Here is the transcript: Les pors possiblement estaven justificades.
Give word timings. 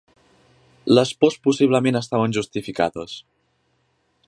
Les 0.97 1.11
pors 1.23 1.37
possiblement 1.49 1.99
estaven 2.01 2.35
justificades. 2.39 3.17